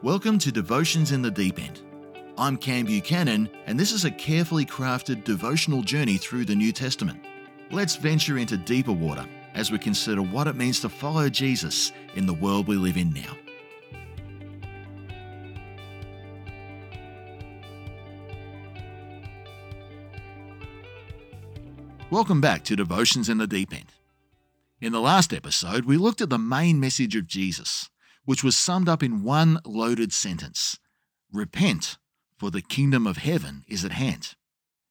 [0.00, 1.82] Welcome to Devotions in the Deep End.
[2.38, 7.20] I'm Cam Buchanan, and this is a carefully crafted devotional journey through the New Testament.
[7.72, 12.26] Let's venture into deeper water as we consider what it means to follow Jesus in
[12.26, 13.36] the world we live in now.
[22.08, 23.92] Welcome back to Devotions in the Deep End.
[24.80, 27.90] In the last episode, we looked at the main message of Jesus
[28.28, 30.76] which was summed up in one loaded sentence
[31.32, 31.96] Repent,
[32.36, 34.34] for the kingdom of heaven is at hand.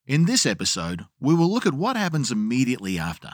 [0.07, 3.33] In this episode, we will look at what happens immediately after.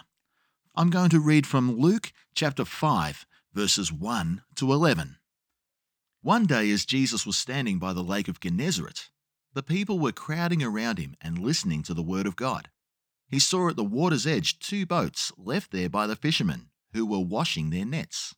[0.75, 5.15] I'm going to read from Luke chapter 5, verses 1 to 11.
[6.21, 9.09] One day, as Jesus was standing by the lake of Gennesaret,
[9.53, 12.69] the people were crowding around him and listening to the word of God.
[13.29, 17.19] He saw at the water's edge two boats left there by the fishermen who were
[17.19, 18.35] washing their nets.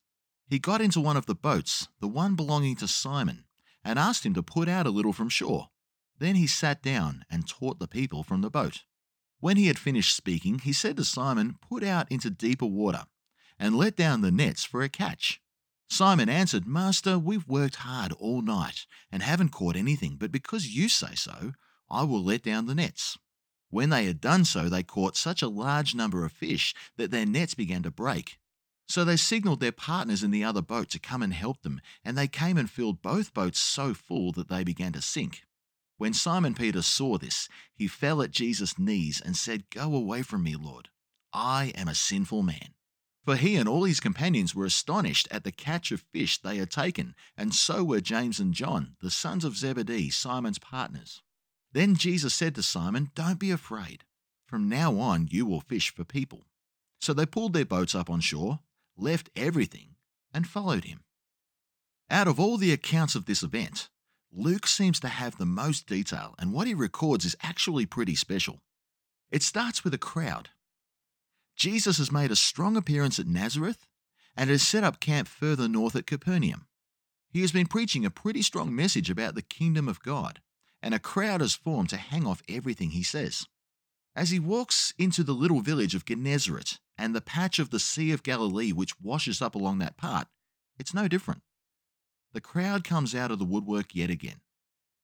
[0.48, 3.46] He got into one of the boats, the one belonging to Simon,
[3.84, 5.70] and asked him to put out a little from shore.
[6.20, 8.84] Then he sat down and taught the people from the boat.
[9.40, 13.06] When he had finished speaking, he said to Simon, Put out into deeper water,
[13.60, 15.42] and let down the nets for a catch.
[15.90, 20.90] Simon answered, Master, we've worked hard all night and haven't caught anything, but because you
[20.90, 21.54] say so,
[21.90, 23.18] I will let down the nets.
[23.70, 27.26] When they had done so, they caught such a large number of fish that their
[27.26, 28.40] nets began to break.
[28.88, 32.18] So they signaled their partners in the other boat to come and help them, and
[32.18, 35.44] they came and filled both boats so full that they began to sink.
[35.98, 40.44] When Simon Peter saw this, he fell at Jesus' knees and said, Go away from
[40.44, 40.90] me, Lord.
[41.34, 42.74] I am a sinful man.
[43.24, 46.70] For he and all his companions were astonished at the catch of fish they had
[46.70, 51.24] taken, and so were James and John, the sons of Zebedee, Simon's partners.
[51.72, 54.04] Then Jesus said to Simon, Don't be afraid.
[54.46, 56.46] From now on you will fish for people.
[57.02, 58.60] So they pulled their boats up on shore
[58.98, 59.96] left everything,
[60.34, 61.02] and followed him.
[62.10, 63.90] Out of all the accounts of this event,
[64.32, 68.60] Luke seems to have the most detail, and what he records is actually pretty special.
[69.32, 70.50] It starts with a crowd.
[71.56, 73.88] Jesus has made a strong appearance at Nazareth
[74.36, 76.68] and has set up camp further north at Capernaum.
[77.30, 80.42] He has been preaching a pretty strong message about the kingdom of God,
[80.82, 83.46] and a crowd has formed to hang off everything he says.
[84.16, 88.12] As he walks into the little village of Gennesaret and the patch of the Sea
[88.12, 90.28] of Galilee which washes up along that part,
[90.78, 91.42] it's no different.
[92.34, 94.42] The crowd comes out of the woodwork yet again.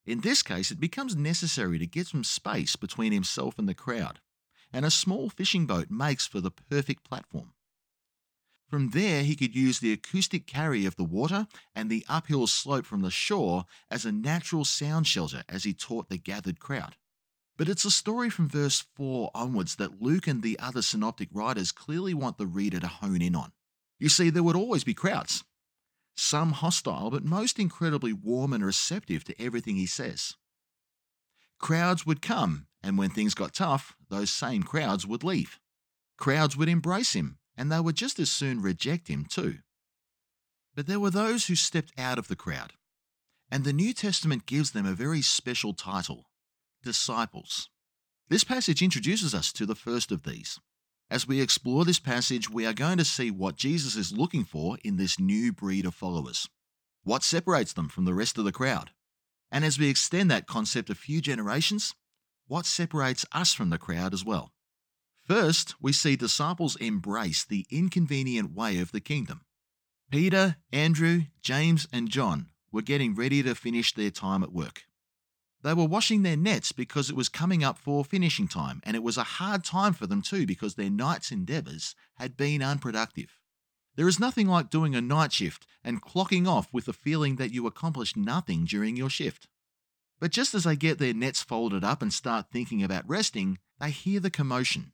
[0.06, 4.20] In this case, it becomes necessary to get some space between himself and the crowd,
[4.74, 7.54] and a small fishing boat makes for the perfect platform.
[8.68, 12.86] From there, he could use the acoustic carry of the water and the uphill slope
[12.86, 16.96] from the shore as a natural sound shelter as he taught the gathered crowd.
[17.58, 21.72] But it's a story from verse 4 onwards that Luke and the other synoptic writers
[21.72, 23.52] clearly want the reader to hone in on.
[24.00, 25.44] You see, there would always be crowds,
[26.16, 30.36] some hostile, but most incredibly warm and receptive to everything he says.
[31.60, 35.60] Crowds would come, and when things got tough, those same crowds would leave.
[36.18, 39.60] Crowds would embrace him, and they would just as soon reject him too.
[40.74, 42.74] But there were those who stepped out of the crowd,
[43.52, 46.26] and the New Testament gives them a very special title
[46.84, 47.70] disciples.
[48.30, 50.60] This passage introduces us to the first of these.
[51.10, 54.78] As we explore this passage, we are going to see what Jesus is looking for
[54.84, 56.48] in this new breed of followers.
[57.04, 58.92] What separates them from the rest of the crowd?
[59.52, 61.94] And as we extend that concept a few generations,
[62.48, 64.54] what separates us from the crowd as well?
[65.28, 69.42] First, we see disciples embrace the inconvenient way of the kingdom.
[70.10, 74.84] Peter, Andrew, James, and John were getting ready to finish their time at work.
[75.64, 79.04] They were washing their nets because it was coming up for finishing time, and it
[79.04, 83.40] was a hard time for them too because their night's endeavours had been unproductive.
[83.96, 87.52] There is nothing like doing a night shift and clocking off with the feeling that
[87.52, 89.48] you accomplished nothing during your shift.
[90.20, 93.92] But just as they get their nets folded up and start thinking about resting, they
[93.92, 94.94] hear the commotion.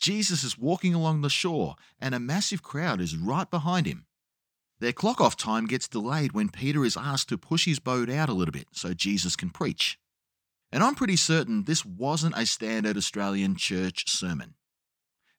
[0.00, 4.06] Jesus is walking along the shore, and a massive crowd is right behind him.
[4.82, 8.28] Their clock off time gets delayed when Peter is asked to push his boat out
[8.28, 9.96] a little bit so Jesus can preach.
[10.72, 14.54] And I'm pretty certain this wasn't a standard Australian church sermon.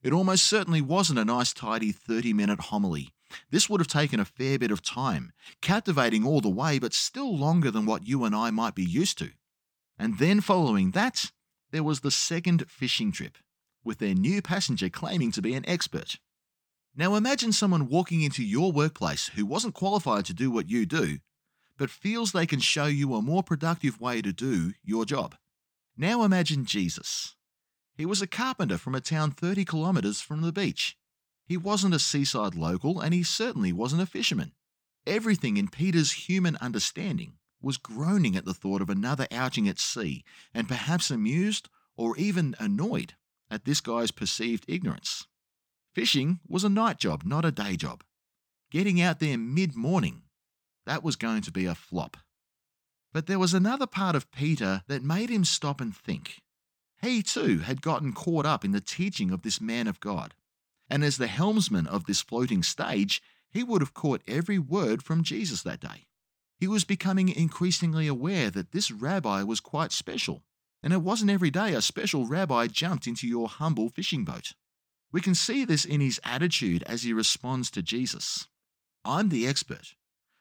[0.01, 3.09] It almost certainly wasn't a nice, tidy 30 minute homily.
[3.51, 7.37] This would have taken a fair bit of time, captivating all the way, but still
[7.37, 9.31] longer than what you and I might be used to.
[9.99, 11.33] And then following that,
[11.71, 13.37] there was the second fishing trip,
[13.83, 16.17] with their new passenger claiming to be an expert.
[16.95, 21.17] Now imagine someone walking into your workplace who wasn't qualified to do what you do,
[21.77, 25.35] but feels they can show you a more productive way to do your job.
[25.97, 27.35] Now imagine Jesus.
[27.95, 30.95] He was a carpenter from a town 30 kilometres from the beach.
[31.47, 34.51] He wasn't a seaside local and he certainly wasn't a fisherman.
[35.05, 40.23] Everything in Peter's human understanding was groaning at the thought of another outing at sea,
[40.53, 43.15] and perhaps amused or even annoyed
[43.49, 45.27] at this guy's perceived ignorance.
[45.93, 48.03] Fishing was a night job, not a day job.
[48.71, 50.23] Getting out there mid morning,
[50.85, 52.17] that was going to be a flop.
[53.13, 56.41] But there was another part of Peter that made him stop and think.
[57.01, 60.33] He too had gotten caught up in the teaching of this man of God.
[60.89, 65.23] And as the helmsman of this floating stage, he would have caught every word from
[65.23, 66.07] Jesus that day.
[66.57, 70.43] He was becoming increasingly aware that this rabbi was quite special,
[70.81, 74.53] and it wasn't every day a special rabbi jumped into your humble fishing boat.
[75.13, 78.47] We can see this in his attitude as he responds to Jesus
[79.05, 79.93] I'm the expert.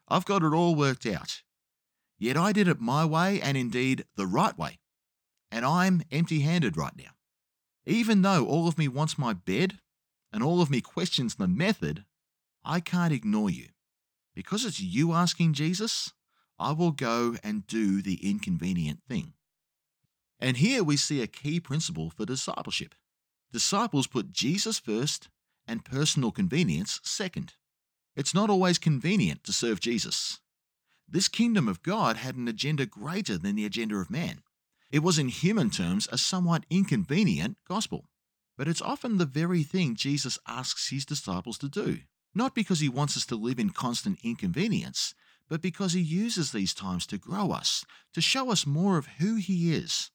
[0.08, 1.42] I've got it all worked out.
[2.18, 4.78] Yet I did it my way and indeed the right way.
[5.50, 7.10] And I'm empty handed right now.
[7.84, 9.78] Even though all of me wants my bed
[10.32, 12.04] and all of me questions the method,
[12.64, 13.68] I can't ignore you.
[14.34, 16.12] Because it's you asking Jesus,
[16.58, 19.34] I will go and do the inconvenient thing.
[20.38, 22.94] And here we see a key principle for discipleship.
[23.52, 25.28] Disciples put Jesus first
[25.66, 27.54] and personal convenience second.
[28.16, 30.40] It's not always convenient to serve Jesus.
[31.06, 34.42] This kingdom of God had an agenda greater than the agenda of man.
[34.90, 38.08] It was, in human terms, a somewhat inconvenient gospel.
[38.56, 42.00] But it's often the very thing Jesus asks his disciples to do,
[42.34, 45.14] not because he wants us to live in constant inconvenience,
[45.48, 47.84] but because he uses these times to grow us,
[48.14, 50.10] to show us more of who he is,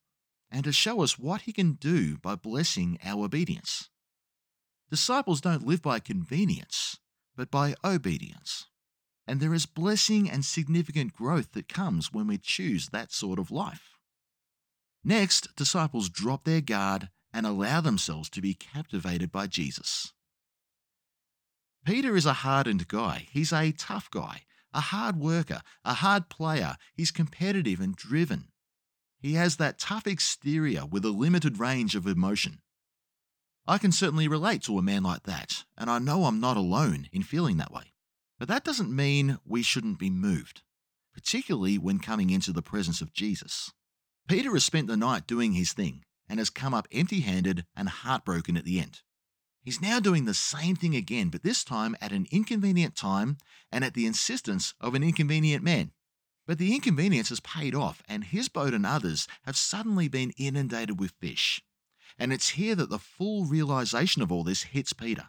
[0.52, 3.90] and to show us what he can do by blessing our obedience.
[4.90, 6.98] Disciples don't live by convenience,
[7.36, 8.68] but by obedience.
[9.28, 13.52] And there is blessing and significant growth that comes when we choose that sort of
[13.52, 13.98] life.
[15.04, 20.14] Next, disciples drop their guard and allow themselves to be captivated by Jesus.
[21.86, 23.28] Peter is a hardened guy.
[23.32, 24.44] He's a tough guy,
[24.74, 26.76] a hard worker, a hard player.
[26.94, 28.50] He's competitive and driven.
[29.20, 32.60] He has that tough exterior with a limited range of emotion.
[33.68, 37.10] I can certainly relate to a man like that, and I know I'm not alone
[37.12, 37.94] in feeling that way.
[38.40, 40.62] But that doesn't mean we shouldn't be moved,
[41.14, 43.74] particularly when coming into the presence of Jesus.
[44.28, 47.90] Peter has spent the night doing his thing and has come up empty handed and
[47.90, 49.02] heartbroken at the end.
[49.62, 53.38] He's now doing the same thing again, but this time at an inconvenient time
[53.72, 55.92] and at the insistence of an inconvenient man.
[56.48, 60.98] But the inconvenience has paid off, and his boat and others have suddenly been inundated
[60.98, 61.62] with fish.
[62.18, 65.28] And it's here that the full realization of all this hits Peter.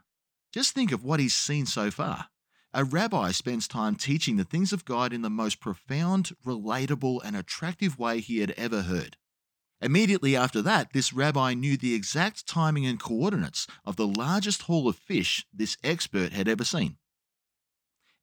[0.52, 2.28] Just think of what he's seen so far.
[2.72, 7.34] A rabbi spends time teaching the things of God in the most profound, relatable, and
[7.34, 9.16] attractive way he had ever heard.
[9.80, 14.88] Immediately after that, this rabbi knew the exact timing and coordinates of the largest haul
[14.88, 16.98] of fish this expert had ever seen.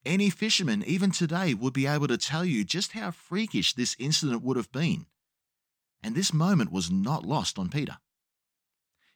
[0.06, 4.44] Any fisherman, even today, would be able to tell you just how freakish this incident
[4.44, 5.08] would have been.
[6.04, 7.98] And this moment was not lost on Peter.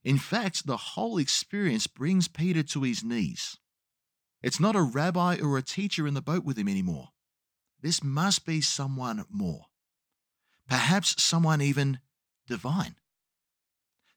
[0.04, 3.58] In fact, the whole experience brings Peter to his knees.
[4.42, 7.10] It's not a rabbi or a teacher in the boat with him anymore.
[7.82, 9.66] This must be someone more.
[10.68, 12.00] Perhaps someone even
[12.48, 12.96] divine.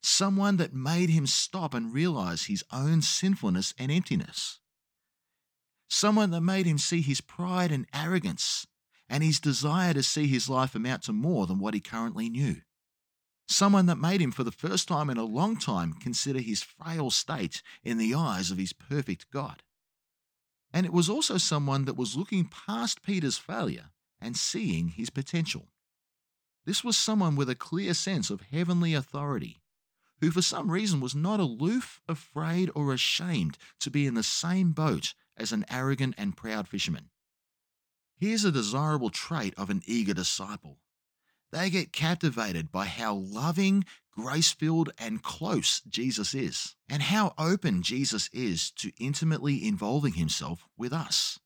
[0.01, 4.61] Someone that made him stop and realize his own sinfulness and emptiness.
[5.94, 8.67] Someone that made him see his pride and arrogance
[9.08, 12.63] and his desire to see his life amount to more than what he currently knew
[13.53, 17.11] someone that made him for the first time in a long time consider his frail
[17.11, 19.63] state in the eyes of his perfect God.
[20.72, 25.69] And it was also someone that was looking past Peter's failure and seeing his potential.
[26.65, 29.62] This was someone with a clear sense of heavenly authority,
[30.22, 34.70] who for some reason was not aloof, afraid, or ashamed to be in the same
[34.70, 37.10] boat as an arrogant and proud fisherman.
[38.17, 40.79] Here's a desirable trait of an eager disciple
[41.50, 47.82] they get captivated by how loving, grace filled, and close Jesus is, and how open
[47.82, 51.41] Jesus is to intimately involving himself with us.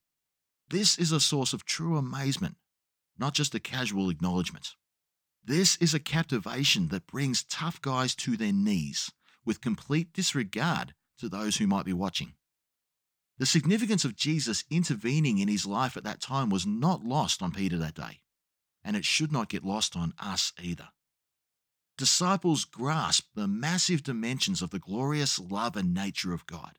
[0.68, 2.56] This is a source of true amazement,
[3.18, 4.76] not just a casual acknowledgement.
[5.46, 9.12] This is a captivation that brings tough guys to their knees
[9.44, 12.34] with complete disregard to those who might be watching.
[13.38, 17.52] The significance of Jesus intervening in his life at that time was not lost on
[17.52, 18.22] Peter that day
[18.82, 20.88] and it should not get lost on us either.
[21.96, 26.72] Disciples grasp the massive dimensions of the glorious love and nature of God.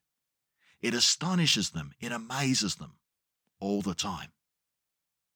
[0.81, 2.97] It astonishes them, it amazes them
[3.59, 4.33] all the time.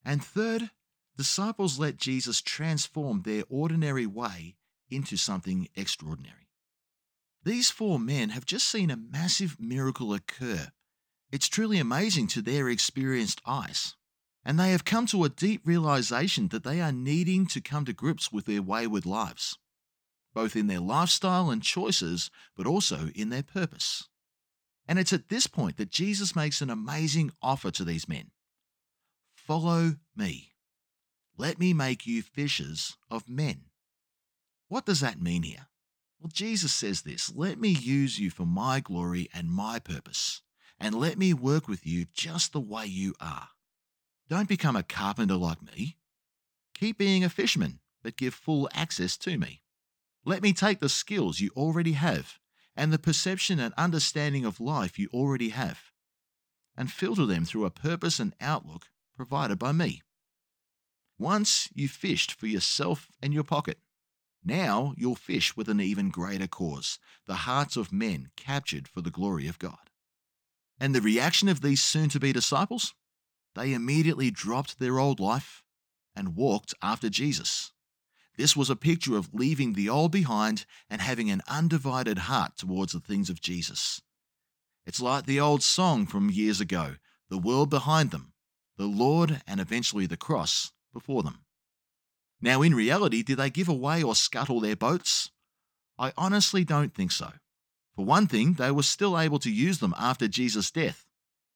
[0.03, 0.69] And third,
[1.17, 4.55] disciples let Jesus transform their ordinary way
[4.89, 6.49] into something extraordinary.
[7.43, 10.71] These four men have just seen a massive miracle occur,
[11.31, 13.95] It's truly amazing to their experienced eyes.
[14.43, 17.93] And they have come to a deep realization that they are needing to come to
[17.93, 19.57] grips with their wayward lives,
[20.33, 24.07] both in their lifestyle and choices, but also in their purpose.
[24.87, 28.31] And it's at this point that Jesus makes an amazing offer to these men
[29.35, 30.50] Follow me.
[31.37, 33.65] Let me make you fishers of men.
[34.67, 35.67] What does that mean here?
[36.19, 40.41] Well, Jesus says this Let me use you for my glory and my purpose,
[40.79, 43.49] and let me work with you just the way you are.
[44.29, 45.97] Don't become a carpenter like me.
[46.73, 49.63] Keep being a fisherman, but give full access to me.
[50.23, 52.39] Let me take the skills you already have
[52.75, 55.91] and the perception and understanding of life you already have,
[56.77, 60.01] and filter them through a purpose and outlook provided by me.
[61.21, 63.77] Once you fished for yourself and your pocket.
[64.43, 66.97] Now you'll fish with an even greater cause
[67.27, 69.91] the hearts of men captured for the glory of God.
[70.79, 72.95] And the reaction of these soon to be disciples?
[73.53, 75.63] They immediately dropped their old life
[76.15, 77.71] and walked after Jesus.
[78.35, 82.93] This was a picture of leaving the old behind and having an undivided heart towards
[82.93, 84.01] the things of Jesus.
[84.87, 86.95] It's like the old song from years ago
[87.29, 88.33] the world behind them,
[88.75, 91.45] the Lord and eventually the cross before them.
[92.41, 95.29] Now, in reality, did they give away or scuttle their boats?
[95.99, 97.33] I honestly don't think so.
[97.95, 101.05] For one thing, they were still able to use them after Jesus' death,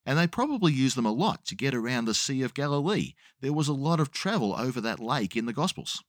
[0.05, 3.13] and they probably used them a lot to get around the Sea of Galilee.
[3.41, 6.03] There was a lot of travel over that lake in the Gospels.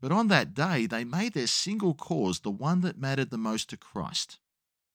[0.00, 3.70] But on that day, they made their single cause the one that mattered the most
[3.70, 4.38] to Christ.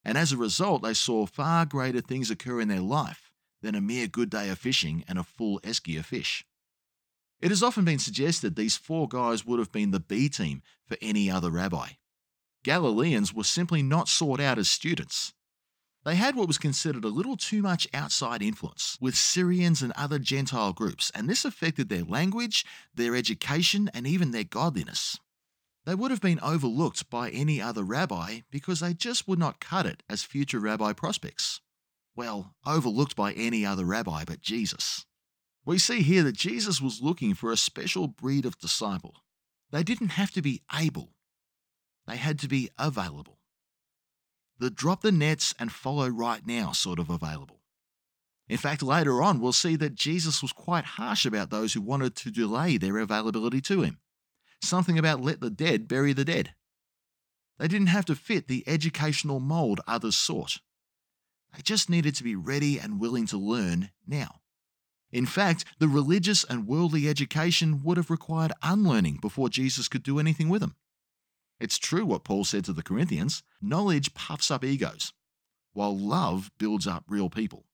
[0.03, 3.81] And as a result, they saw far greater things occur in their life than a
[3.81, 6.45] mere good day of fishing and a full esky of fish.
[7.43, 10.95] It has often been suggested these four guys would have been the B team for
[11.01, 11.89] any other rabbi.
[12.63, 15.33] Galileans were simply not sought out as students.
[16.05, 20.19] They had what was considered a little too much outside influence with Syrians and other
[20.19, 25.19] Gentile groups, and this affected their language, their education, and even their godliness.
[25.85, 29.85] They would have been overlooked by any other rabbi because they just would not cut
[29.85, 31.59] it as future rabbi prospects.
[32.15, 35.05] Well, overlooked by any other rabbi but Jesus.
[35.65, 39.15] We see here that Jesus was looking for a special breed of disciple.
[39.71, 41.13] They didn't have to be able,
[42.07, 43.39] they had to be available.
[44.59, 47.61] The drop the nets and follow right now sort of available.
[48.47, 52.15] In fact, later on, we'll see that Jesus was quite harsh about those who wanted
[52.17, 53.99] to delay their availability to him.
[54.61, 56.53] Something about let the dead bury the dead.
[57.57, 60.59] They didn't have to fit the educational mold others sought.
[61.55, 64.41] They just needed to be ready and willing to learn now.
[65.13, 70.17] In fact, the religious and worldly education would have required unlearning before Jesus could do
[70.17, 70.75] anything with them.
[71.59, 75.13] It's true what Paul said to the Corinthians knowledge puffs up egos,
[75.71, 77.67] while love builds up real people.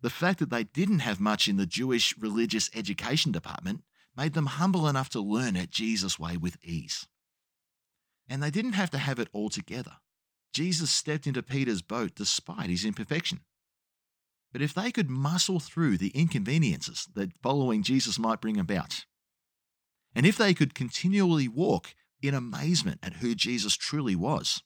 [0.00, 3.82] The fact that they didn't have much in the Jewish religious education department
[4.16, 7.06] made them humble enough to learn it Jesus' way with ease.
[8.26, 9.96] And they didn't have to have it all together.
[10.54, 13.40] Jesus stepped into Peter's boat despite his imperfection.
[14.54, 19.04] But if they could muscle through the inconveniences that following Jesus might bring about,
[20.14, 24.62] and if they could continually walk in amazement at who Jesus truly was,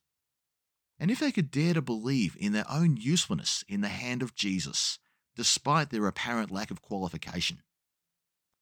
[1.01, 4.35] and if they could dare to believe in their own usefulness in the hand of
[4.35, 4.99] Jesus,
[5.37, 7.63] despite their apparent lack of qualification,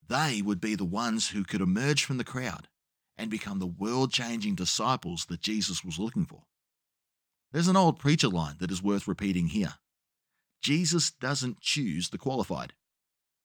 [0.07, 2.69] they would be the ones who could emerge from the crowd
[3.19, 6.45] and become the world changing disciples that Jesus was looking for.
[7.51, 9.75] There's an old preacher line that is worth repeating here.
[10.63, 12.73] Jesus doesn't choose the qualified,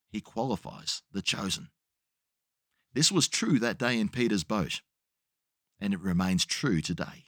[0.09, 1.69] he qualifies the chosen.
[2.93, 4.81] This was true that day in Peter's boat,
[5.79, 7.25] and it remains true today.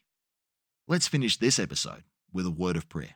[0.88, 3.16] Let's finish this episode with a word of prayer.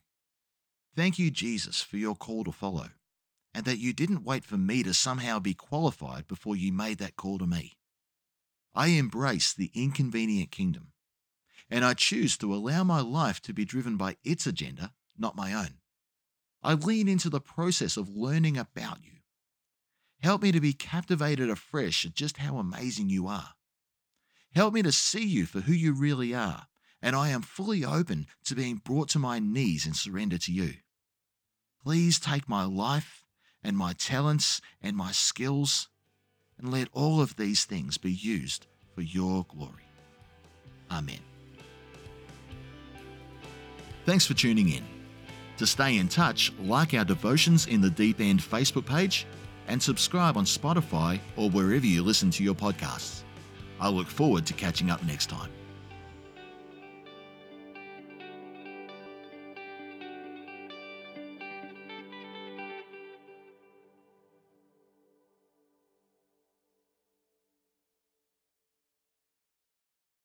[0.95, 2.89] Thank you, Jesus, for your call to follow,
[3.53, 7.17] and that you didn't wait for me to somehow be qualified before you made that
[7.17, 7.73] call to me.
[8.73, 10.93] I embrace the inconvenient kingdom,
[11.69, 15.53] and I choose to allow my life to be driven by its agenda, not my
[15.53, 15.79] own.
[16.63, 19.19] I lean into the process of learning about you.
[20.21, 23.51] Help me to be captivated afresh at just how amazing you are.
[24.53, 26.67] Help me to see you for who you really are,
[27.01, 30.73] and I am fully open to being brought to my knees and surrender to you.
[31.83, 33.23] Please take my life
[33.63, 35.89] and my talents and my skills,
[36.57, 39.85] and let all of these things be used for your glory.
[40.89, 41.19] Amen.
[44.05, 44.96] Thanks for tuning in.
[45.57, 49.25] To stay in touch, like our Devotions in the Deep End Facebook page
[49.67, 53.23] and subscribe on Spotify or wherever you listen to your podcasts.
[53.79, 55.49] I look forward to catching up next time.